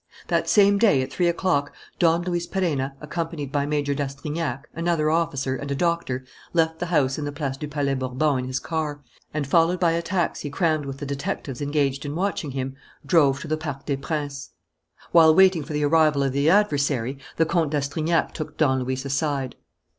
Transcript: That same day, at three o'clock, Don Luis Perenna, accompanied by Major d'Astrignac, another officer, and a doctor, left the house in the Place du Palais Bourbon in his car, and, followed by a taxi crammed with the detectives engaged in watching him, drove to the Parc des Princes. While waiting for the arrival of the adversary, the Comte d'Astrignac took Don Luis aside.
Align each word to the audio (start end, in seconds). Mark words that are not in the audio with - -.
That 0.29 0.49
same 0.49 0.79
day, 0.79 1.03
at 1.03 1.13
three 1.13 1.27
o'clock, 1.27 1.73
Don 1.99 2.23
Luis 2.23 2.47
Perenna, 2.47 2.95
accompanied 3.01 3.51
by 3.51 3.67
Major 3.67 3.93
d'Astrignac, 3.93 4.67
another 4.73 5.11
officer, 5.11 5.55
and 5.55 5.69
a 5.69 5.75
doctor, 5.75 6.25
left 6.53 6.79
the 6.79 6.87
house 6.87 7.19
in 7.19 7.25
the 7.25 7.31
Place 7.31 7.55
du 7.55 7.67
Palais 7.67 7.93
Bourbon 7.93 8.39
in 8.39 8.45
his 8.45 8.57
car, 8.59 9.03
and, 9.31 9.45
followed 9.45 9.79
by 9.79 9.91
a 9.91 10.01
taxi 10.01 10.49
crammed 10.49 10.87
with 10.87 10.97
the 10.97 11.05
detectives 11.05 11.61
engaged 11.61 12.03
in 12.03 12.15
watching 12.15 12.49
him, 12.49 12.75
drove 13.05 13.41
to 13.41 13.47
the 13.47 13.57
Parc 13.57 13.85
des 13.85 13.97
Princes. 13.97 14.49
While 15.11 15.35
waiting 15.35 15.63
for 15.63 15.73
the 15.73 15.85
arrival 15.85 16.23
of 16.23 16.31
the 16.31 16.49
adversary, 16.49 17.19
the 17.37 17.45
Comte 17.45 17.69
d'Astrignac 17.69 18.33
took 18.33 18.57
Don 18.57 18.81
Luis 18.83 19.05
aside. 19.05 19.55